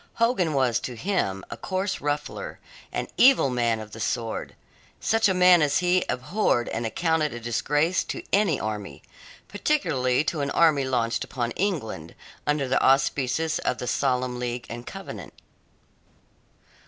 [0.15, 2.57] Hogan was to him a coarse ruffler;
[2.91, 4.55] an evil man of the sword;
[4.99, 9.03] such a man as he abhorred and accounted a disgrace to any army
[9.47, 12.15] particularly to an army launched upon England
[12.47, 15.35] under the auspices of the Solemn League and Covenant.